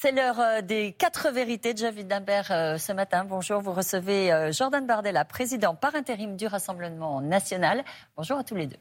[0.00, 3.24] C'est l'heure euh, des quatre vérités Javid Dimbert euh, ce matin.
[3.24, 7.82] Bonjour, vous recevez euh, Jordan Bardella, président par intérim du Rassemblement national.
[8.16, 8.76] Bonjour à tous les deux.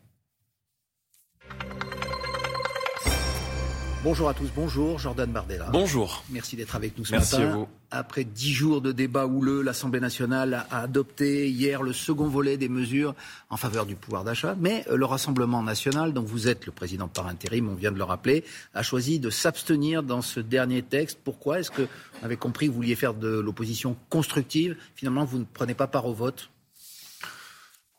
[4.08, 5.68] Bonjour à tous, bonjour Jordan Bardella.
[5.70, 6.24] Bonjour.
[6.30, 7.50] Merci d'être avec nous ce Merci matin.
[7.50, 7.68] à vous.
[7.92, 12.70] Après dix jours de débat houleux, l'Assemblée nationale a adopté hier le second volet des
[12.70, 13.16] mesures
[13.50, 14.56] en faveur du pouvoir d'achat.
[14.58, 17.98] Mais euh, le Rassemblement national, dont vous êtes le président par intérim, on vient de
[17.98, 21.20] le rappeler, a choisi de s'abstenir dans ce dernier texte.
[21.22, 21.60] Pourquoi?
[21.60, 21.90] Est-ce que vous
[22.26, 24.78] avez compris que vous vouliez faire de l'opposition constructive?
[24.96, 26.50] Finalement, vous ne prenez pas part au vote?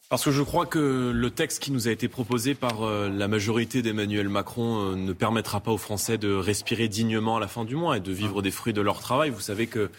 [0.09, 3.29] Parce que je crois que le texte qui nous a été proposé par euh, la
[3.29, 7.67] majorité d'Emmanuel Macron euh, ne permettra pas aux Français de respirer dignement à la fin
[7.67, 9.29] du mois et de vivre des fruits de leur travail.
[9.29, 9.91] Vous savez que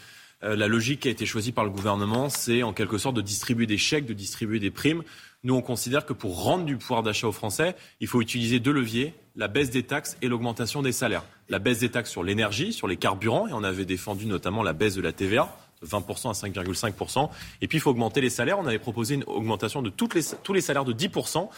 [0.42, 3.22] euh, la logique qui a été choisie par le gouvernement, c'est en quelque sorte de
[3.22, 5.04] distribuer des chèques, de distribuer des primes.
[5.44, 8.74] Nous, on considère que pour rendre du pouvoir d'achat aux Français, il faut utiliser deux
[8.74, 11.24] leviers, la baisse des taxes et l'augmentation des salaires.
[11.50, 14.74] La baisse des taxes sur l'énergie, sur les carburants, et on avait défendu notamment la
[14.74, 15.56] baisse de la TVA.
[15.82, 17.30] De 20% à 5,5%.
[17.62, 18.60] Et puis, il faut augmenter les salaires.
[18.60, 21.50] On avait proposé une augmentation de toutes les, tous les salaires de 10%,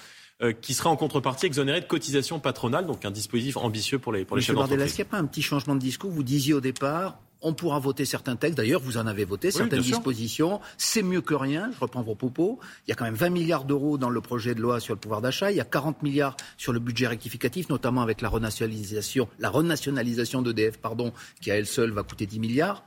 [0.41, 2.87] euh, qui serait en contrepartie exonéré de cotisations patronales.
[2.87, 4.93] Donc, un dispositif ambitieux pour les, pour les Monsieur chefs d'entreprise.
[4.93, 6.09] qu'il n'y a pas un petit changement de discours?
[6.09, 8.57] Vous disiez au départ, on pourra voter certains textes.
[8.57, 10.59] D'ailleurs, vous en avez voté certaines dispositions.
[10.77, 11.71] C'est mieux que rien.
[11.71, 12.59] Je reprends vos propos.
[12.87, 14.99] Il y a quand même 20 milliards d'euros dans le projet de loi sur le
[14.99, 15.51] pouvoir d'achat.
[15.51, 20.41] Il y a 40 milliards sur le budget rectificatif, notamment avec la renationalisation, la renationalisation
[20.41, 22.83] d'EDF, pardon, qui à elle seule va coûter 10 milliards.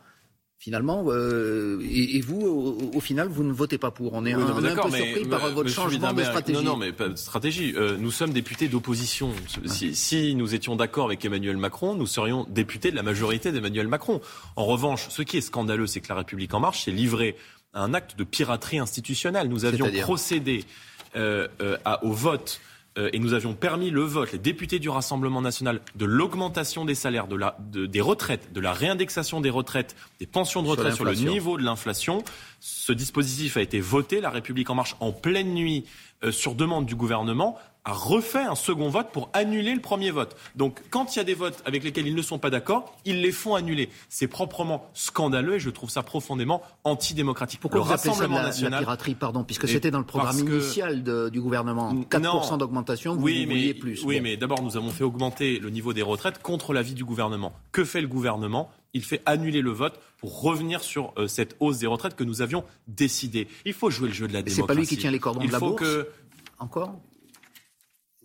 [0.65, 4.15] Finalement, euh, et, et vous, au, au final, vous ne votez pas pour.
[4.15, 5.69] On est, Oui, un, non, on mais est un d'accord, peu mais, surpris par votre
[5.69, 6.65] changement de stratégie.
[6.65, 7.75] Non, non, mais pas de stratégie.
[7.77, 9.31] Euh, nous sommes députés d'opposition.
[9.67, 13.89] Si, si nous étions d'accord avec Emmanuel Macron, nous serions députés de la majorité d'Emmanuel
[13.89, 14.23] Macron.
[14.57, 17.37] En revanche, ce qui est scandaleux, c'est que la République en marche s'est livrée
[17.75, 19.48] à un acte de piraterie institutionnelle.
[19.51, 20.65] Nous avions procédé
[21.15, 22.62] euh, euh, à- au vote
[22.97, 26.95] euh, et nous avions permis le vote, les députés du Rassemblement national, de l'augmentation des
[26.95, 30.95] salaires, de la, de- des retraites, de la réindexation des retraites, des pensions de retraite
[30.95, 32.23] sur, le niveau de l'inflation.
[32.67, 34.23] Ce dispositif a été voté.
[34.23, 35.84] La République en marche, en pleine nuit,
[36.25, 40.35] euh, sur demande du gouvernement, a refait un second vote pour annuler le premier vote.
[40.57, 43.20] Donc, quand il y a des votes avec lesquels ils ne sont pas d'accord, ils
[43.20, 43.91] les font annuler.
[44.08, 47.61] C'est proprement scandaleux et je trouve ça profondément antidémocratique.
[47.61, 48.83] Pourquoi le vous ça Rassemblement la, national.
[48.86, 51.92] pardon pardon, puisque c'était dans le programme que- initial de- du gouvernement.
[52.08, 52.57] 4% Non.
[52.57, 54.02] d'augmentation, vous, oui, mais, plus.
[54.07, 54.23] Oui, Bon.
[54.23, 57.52] mais d'abord, nous avons fait augmenter le niveau des retraites contre l'avis du gouvernement.
[57.73, 58.70] Que fait le gouvernement?
[58.95, 62.41] Il fait annuler le vote pour revenir sur euh, cette hausse des retraites que nous
[62.43, 63.49] avions décidé.
[63.65, 64.63] Il faut jouer le jeu de la Mais démocratie.
[64.63, 66.09] c'est pas lui qui tient les cordons Il de la faut bourse que
[66.59, 67.01] Encore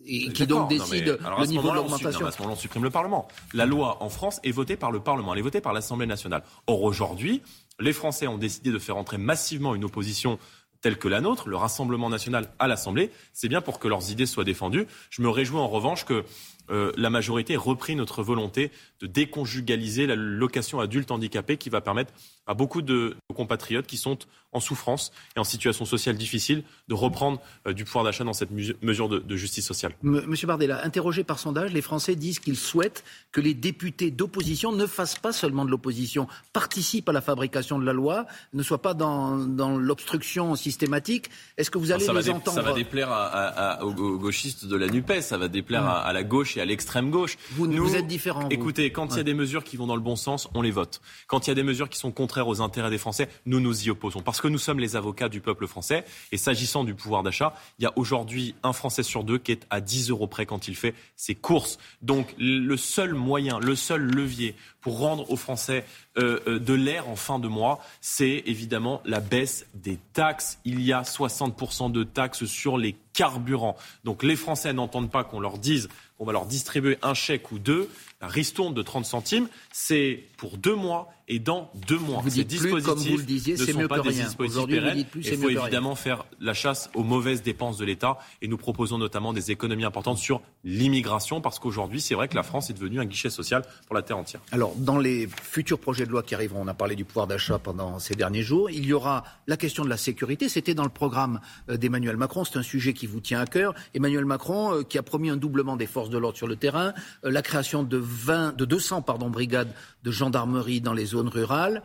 [0.06, 2.84] Et qui D'accord, donc mais décide le niveau de l'augmentation À ce moment-là, on supprime
[2.84, 3.28] le Parlement.
[3.52, 6.42] La loi en France est votée par le Parlement, elle est votée par l'Assemblée nationale.
[6.66, 7.42] Or, aujourd'hui,
[7.80, 10.38] les Français ont décidé de faire entrer massivement une opposition
[10.80, 13.10] telle que la nôtre, le Rassemblement national à l'Assemblée.
[13.32, 14.86] C'est bien pour que leurs idées soient défendues.
[15.10, 16.24] Je me réjouis en revanche que
[16.70, 18.70] euh, la majorité ait repris notre volonté
[19.00, 22.12] de déconjugaliser la location adulte handicapée qui va permettre
[22.46, 24.18] à beaucoup de nos compatriotes qui sont
[24.52, 28.50] en souffrance et en situation sociale difficile de reprendre euh, du pouvoir d'achat dans cette
[28.50, 29.92] mesure de- de justice sociale.
[30.02, 34.72] M- Monsieur Bardella, interrogé par sondage, les Français disent qu'ils souhaitent que les députés d'opposition
[34.72, 38.82] ne fassent pas seulement de l'opposition, participent à la fabrication de la loi, ne soient
[38.82, 41.30] pas dans, dans l'obstruction systématique.
[41.56, 43.84] Est-ce que vous allez ça, va les dé- entendre ça va déplaire à- à- à-
[43.84, 47.10] aux, gauchistes de la NUPES, ça va déplaire à, à la gauche et à l'extrême
[47.10, 47.36] gauche.
[47.52, 48.48] Vous- vous êtes différents, vous.
[48.50, 50.70] Écoutez, quand il y a des mesures qui vont dans le bon sens, on les
[50.70, 51.00] vote.
[51.26, 53.86] Quand il y a des mesures qui sont contraires aux intérêts des Français, nous nous
[53.86, 54.20] y opposons.
[54.20, 56.04] Parce que nous sommes les avocats du peuple français.
[56.32, 59.66] Et s'agissant du pouvoir d'achat, il y a aujourd'hui un Français sur deux qui est
[59.70, 61.78] à 10 euros près quand il fait ses courses.
[62.02, 65.84] Donc le seul moyen, le seul levier pour rendre aux Français
[66.18, 70.58] euh, euh, de l'air en fin de mois, c'est évidemment la baisse des taxes.
[70.64, 73.76] Il y a 60% de taxes sur les carburants.
[74.04, 77.58] Donc les Français n'entendent pas qu'on leur dise qu'on va leur distribuer un chèque ou
[77.58, 77.90] deux.
[78.22, 82.20] La ristourne de 30 centimes, c'est pour deux mois et dans deux mois.
[82.22, 84.24] Vous Ces dites plus, comme vous le disiez, ne sont mieux pas que des rien.
[84.24, 84.96] dispositifs vous pérennes.
[84.96, 88.48] dites plus, c'est Il faut évidemment faire la chasse aux mauvaises dépenses de l'État et
[88.48, 92.68] nous proposons notamment des économies importantes sur l'immigration parce qu'aujourd'hui, c'est vrai que la France
[92.68, 94.40] est devenue un guichet social pour la terre entière.
[94.50, 97.60] Alors, dans les futurs projets de loi qui arriveront, on a parlé du pouvoir d'achat
[97.60, 100.48] pendant ces derniers jours, il y aura la question de la sécurité.
[100.48, 102.44] C'était dans le programme euh, d'Emmanuel Macron.
[102.44, 103.74] C'est un sujet qui vous tient à cœur.
[103.94, 106.92] Emmanuel Macron, euh, qui a promis un doublement des forces de l'ordre sur le terrain,
[107.24, 109.72] euh, la création de, 20, de 200 pardon, brigades
[110.02, 111.82] de gendarmerie dans les zones rurales.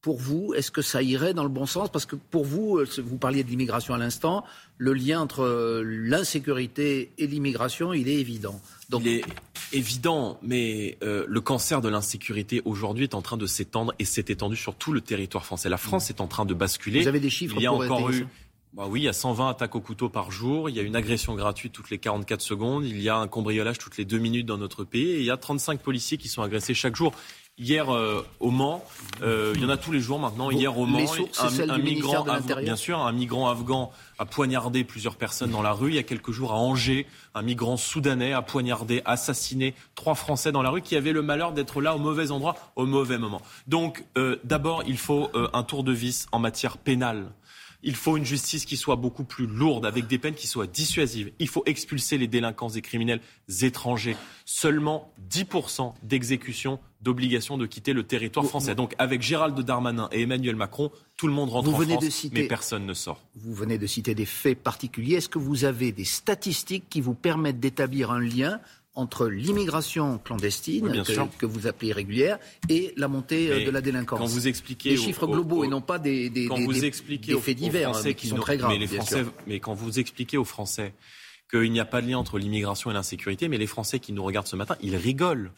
[0.00, 1.90] Pour vous, est-ce que ça irait dans le bon sens?
[1.90, 4.44] Parce que pour vous, euh, vous parliez de l'immigration à l'instant,
[4.78, 8.60] le lien entre euh, l'insécurité et l'immigration, il est évident.
[8.88, 9.24] Donc, Il est
[9.72, 14.26] évident, mais euh, le cancer de l'insécurité aujourd'hui est en train de s'étendre et s'est
[14.28, 15.68] étendu sur tout le territoire français.
[15.68, 17.02] La France est en train de basculer.
[17.02, 18.26] vous avez des chiffres Il y a pour encore eu
[18.74, 20.94] Bah oui, il y a 120 attaques au couteau par jour, il y a une
[20.94, 24.46] agression gratuite toutes les 44 secondes, il y a un cambriolage toutes les deux minutes
[24.46, 27.12] dans notre pays et il y a 35 policiers qui sont agressés chaque jour.
[27.58, 27.88] Hier
[28.40, 28.84] au Mans,
[29.22, 30.50] il y en a tous les jours maintenant.
[30.50, 30.98] Hier au Mans,
[31.38, 32.26] un, migrant,
[32.60, 35.90] bien sûr, un migrant afghan a poignardé plusieurs personnes dans la rue.
[35.90, 40.52] Il y a quelques jours à Angers, un migrant soudanais a poignardé, assassiné trois Français
[40.52, 43.40] dans la rue qui avaient le malheur d'être là au mauvais endroit, au mauvais moment.
[43.66, 44.04] Donc,
[44.44, 47.24] d'abord, il faut un tour de vis en matière pénale.
[47.82, 51.32] Il faut une justice qui soit beaucoup plus lourde, avec des peines qui soient dissuasives.
[51.38, 53.20] Il faut expulser les délinquants et criminels
[53.62, 54.16] étrangers.
[54.44, 58.74] Seulement 10% d'exécution d'obligation de quitter le territoire français.
[58.74, 62.86] Donc avec Gérald Darmanin et Emmanuel Macron, tout le monde rentre en France, mais personne
[62.86, 63.20] ne sort.
[63.34, 65.16] Vous venez de citer des faits particuliers.
[65.16, 68.60] Est-ce que vous avez des statistiques qui vous permettent d'établir un lien
[68.96, 71.02] entre l'immigration clandestine,
[71.38, 72.38] que, vous appelez irrégulière,
[72.68, 74.18] et la montée euh, de la délinquance.
[74.18, 77.56] Quand vous expliquez les chiffres globaux et non pas des, des, quand vous expliquez faits
[77.56, 78.72] divers hein, qui sont très graves.
[78.72, 80.94] Mais, les Français, mais quand vous expliquez aux Français
[81.50, 84.24] qu'il n'y a pas de lien entre l'immigration et l'insécurité, mais les Français qui nous
[84.24, 85.52] regardent ce matin, ils rigolent.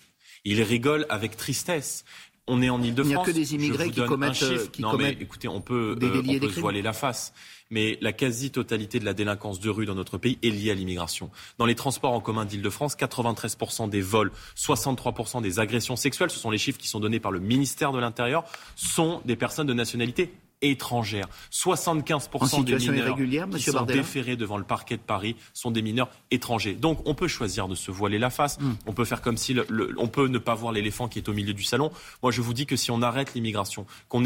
[0.44, 2.04] Ils rigolent avec tristesse
[2.48, 3.12] on est en Ile-de-France.
[3.12, 5.96] Il n'y a que des immigrés qui commettent, euh, qui non, mais écoutez, on peut,
[5.96, 7.32] des euh, on peut se voiler la face.
[7.70, 11.30] Mais la quasi-totalité de la délinquance de rue dans notre pays est liée à l'immigration.
[11.58, 16.50] Dans les transports en commun d'Île-de-France, 93% des vols, 63% des agressions sexuelles, ce sont
[16.50, 18.44] les chiffres qui sont donnés par le ministère de l'Intérieur,
[18.76, 20.32] sont des personnes de nationalité
[20.62, 21.28] étrangères.
[21.52, 23.16] 75% des mineurs
[23.50, 26.74] qui sont déférés devant le parquet de Paris sont des mineurs étrangers.
[26.74, 28.74] Donc on peut choisir de se voiler la face, hmm.
[28.86, 29.56] on peut faire comme si
[29.98, 31.90] on peut ne pas voir l'éléphant qui est au milieu du salon.
[32.22, 34.24] Moi je vous dis que si on arrête l'immigration, qu'on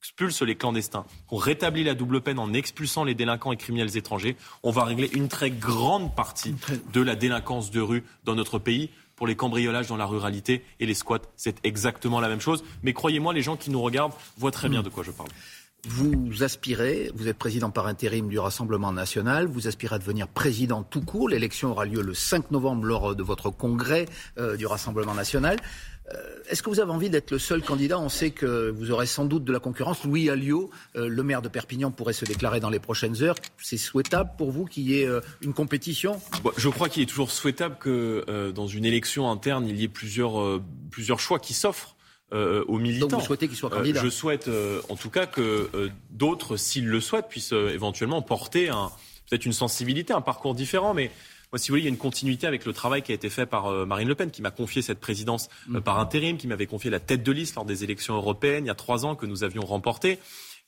[0.00, 4.36] expulse les clandestins, qu'on rétablit la double peine en expulsant les délinquants et criminels étrangers,
[4.62, 6.54] on va régler une très grande partie
[6.92, 10.86] de la délinquance de rue dans notre pays pour les cambriolages dans la ruralité et
[10.86, 11.22] les squats.
[11.36, 12.62] C'est exactement la même chose.
[12.82, 14.84] Mais croyez-moi, les gens qui nous regardent voient très bien hmm.
[14.84, 15.30] de quoi je parle.
[15.88, 20.82] Vous aspirez, vous êtes président par intérim du Rassemblement national, vous aspirez à devenir président
[20.82, 21.28] tout court.
[21.28, 24.06] L'élection aura lieu le 5 novembre lors de votre congrès
[24.36, 25.58] euh, du Rassemblement national.
[26.14, 27.98] Euh, est-ce que vous avez envie d'être le seul candidat?
[27.98, 30.04] On sait que vous aurez sans doute de la concurrence.
[30.04, 33.34] Louis Alliot, euh, le maire de Perpignan, pourrait se déclarer dans les prochaines heures.
[33.58, 35.08] C'est souhaitable pour vous qu'il y ait
[35.40, 36.20] une compétition?
[36.56, 40.60] Je crois qu'il est toujours souhaitable que dans une élection interne, il y ait plusieurs,
[40.90, 41.96] plusieurs choix qui s'offrent
[42.32, 43.06] euh, aux militants.
[43.06, 44.02] Donc vous souhaitez qu'il soit euh, candidat?
[44.02, 48.70] Je souhaite euh, en tout cas que euh, d'autres, s'ils le souhaitent, puissent éventuellement porter
[49.28, 51.10] peut-être une sensibilité, un parcours différent, mais
[51.52, 53.30] moi, si vous voulez, il y a une continuité avec le travail qui a été
[53.30, 55.80] fait par Marine Le Pen, qui m'a confié cette présidence mm.
[55.80, 58.70] par intérim, qui m'avait confié la tête de liste lors des élections européennes il y
[58.70, 60.18] a trois ans que nous avions remportées.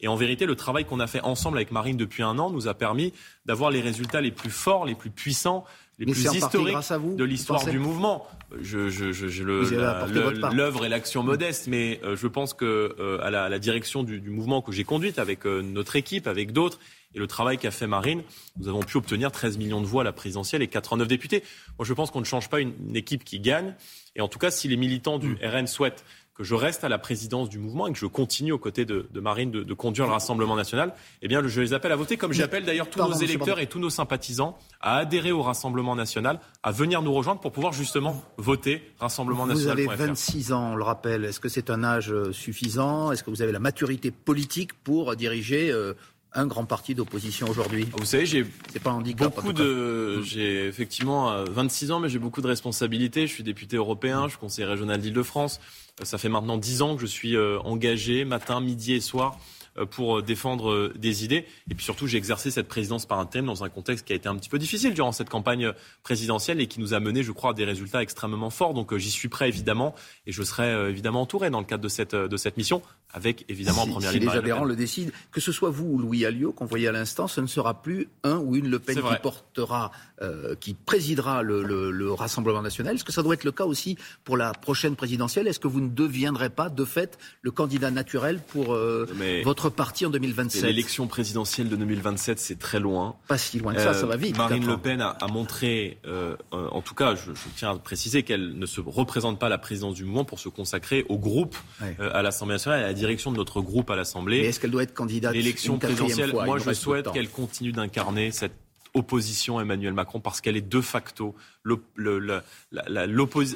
[0.00, 2.68] Et en vérité, le travail qu'on a fait ensemble avec Marine depuis un an nous
[2.68, 3.12] a permis
[3.46, 5.64] d'avoir les résultats les plus forts, les plus puissants
[5.98, 6.76] les plus historiques
[7.16, 8.26] de l'histoire du mouvement.
[8.60, 13.44] Je, je, je, l'œuvre et l'action modeste, mais euh, je pense que euh, à, la,
[13.44, 16.78] à, la, direction du, du mouvement que j'ai conduite avec euh, notre équipe, avec d'autres,
[17.14, 18.22] et le travail qu'a fait Marine,
[18.58, 21.42] nous avons pu obtenir 13 millions de voix à la présidentielle et 89 députés.
[21.78, 23.74] Moi, je pense qu'on ne change pas une, une, équipe qui gagne.
[24.14, 25.38] Et en tout cas, si les militants du mm.
[25.42, 26.04] RN souhaitent
[26.38, 29.08] que je reste à la présidence du mouvement et que je continue aux côtés de,
[29.14, 32.64] Marine de, conduire le Rassemblement national, eh bien, je les appelle à voter, comme j'appelle
[32.64, 37.02] d'ailleurs tous nos électeurs et tous nos sympathisants à adhérer au Rassemblement national, à venir
[37.02, 39.82] nous rejoindre pour pouvoir justement voter Rassemblement national.
[39.82, 41.24] Vous avez 26 ans, on le rappelle.
[41.24, 43.10] Est-ce que c'est un âge euh, suffisant?
[43.10, 45.94] Est-ce que vous avez la maturité politique pour diriger euh,
[46.34, 48.44] un grand parti d'opposition aujourd'hui Vous savez, j'ai
[48.82, 53.26] pas un beaucoup de, j'ai effectivement 26 euh, ans, mais j'ai beaucoup de responsabilités.
[53.26, 55.60] Je suis député européen, je suis conseiller régional d'Île-de-France.
[56.02, 59.38] Ça fait maintenant dix ans que je suis euh, engagé matin, midi et soir
[59.78, 61.44] euh, pour euh, défendre des idées.
[61.70, 64.16] Et puis surtout, j'ai exercé cette présidence par un thème dans un contexte qui a
[64.16, 65.72] été un petit peu difficile durant cette campagne
[66.04, 68.74] présidentielle et qui nous a mené, je crois, à des résultats extrêmement forts.
[68.74, 69.94] Donc j'y suis prêt, évidemment,
[70.26, 72.80] et je serai évidemment entouré dans le cadre de cette, de cette mission,
[73.12, 74.28] avec évidemment si, en première si ligne.
[74.28, 77.26] les adhérents le décident, que ce soit vous ou Louis Alliot, qu'on voyait à l'instant,
[77.26, 81.62] ce ne sera plus un ou une Le Pen qui portera, euh, qui présidera le,
[81.62, 82.94] le, le Rassemblement national.
[82.94, 85.48] Est-ce que ça doit être le cas aussi pour la prochaine présidentielle?
[85.48, 89.08] Est-ce que vous ne deviendrez pas, de fait, le candidat naturel pour euh,
[89.42, 93.16] votre parti en 2027 L'élection présidentielle de 2027, c'est très loin.
[93.26, 94.36] Pas si loin que ça, ça va vite.
[94.36, 98.22] Marine Le Pen a, a montré, euh, en tout cas, je, je, tiens à préciser
[98.22, 101.56] qu'elle ne se représente pas à la présidence du mouvement pour se consacrer au groupe
[101.98, 104.38] à l'Assemblée nationale direction de notre groupe à l'Assemblée.
[104.40, 108.52] est-ce qu'elle doit être candidate L'élection présidentielle, moi je souhaite qu'elle continue d'incarner cette
[108.94, 111.34] opposition à Emmanuel Macron parce qu'elle est de facto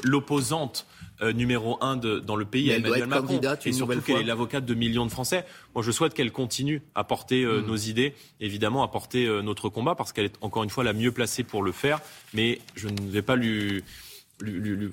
[0.04, 0.86] l'opposante
[1.20, 4.64] euh, numéro un de, dans le pays à Emmanuel Macron et surtout qu'elle est l'avocate
[4.64, 5.44] de millions de Français.
[5.74, 7.66] Moi, je souhaite qu'elle continue à porter euh, hmm.
[7.66, 10.92] nos idées, évidemment à porter euh, notre combat parce qu'elle est encore une fois la
[10.92, 12.00] mieux placée pour le faire.
[12.34, 13.82] Mais je ne vais pas lui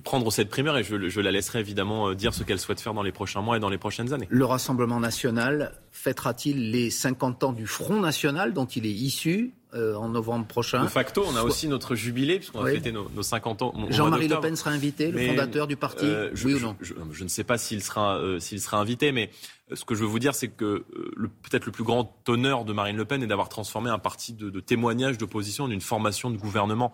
[0.04, 2.94] prendre cette primeur et je, je, la laisserai évidemment euh, dire ce qu'elle souhaite faire
[2.94, 4.28] dans les prochains mois et dans les prochaines années.
[4.30, 9.54] Le Rassemblement national fêtera-t-il les 50 ans du Front national dont il est issu?
[9.74, 10.84] En novembre prochain.
[10.84, 13.74] De facto, on a aussi notre jubilé, puisqu'on va fêter nos, 50 ans.
[13.90, 16.06] Jean-Marie Le Pen sera invité, le fondateur du parti
[16.44, 19.30] Oui ou non je, je, ne sais pas s'il sera, s'il sera invité, mais
[19.74, 20.84] ce que je veux vous dire, c'est que
[21.44, 24.50] peut-être le plus grand honneur de Marine Le Pen est d'avoir transformé un parti de,
[24.50, 26.92] de témoignage d'opposition en une formation de gouvernement.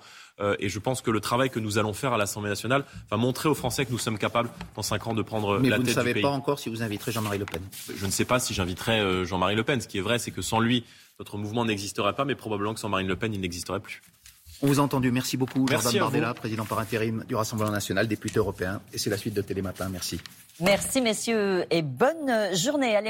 [0.60, 3.48] et je pense que le travail que nous allons faire à l'Assemblée nationale va montrer
[3.48, 5.94] aux Français que nous sommes capables, dans 5 ans, de prendre mais la tête du
[5.94, 5.94] pays.
[5.94, 7.62] vous ne savez pas encore si vous inviterez Jean-Marie Le Pen
[7.96, 9.79] Je ne sais pas si j'inviterai Jean-Marie Le Pen.
[9.79, 10.84] Ce qui est vrai, c'est que sans lui,
[11.20, 14.02] notre mouvement n'existerait pas, mais probablement que sans Marine Le Pen, il n'existerait plus.
[14.62, 15.12] On vous a entendu.
[15.12, 18.82] Merci beaucoup, Merci Jordan Bardella, président par intérim du Rassemblement national, député européen.
[18.94, 19.90] Et c'est la suite de Télématin.
[19.90, 20.20] Merci.
[20.62, 22.96] Merci, messieurs, et bonne journée.
[22.96, 23.04] Allez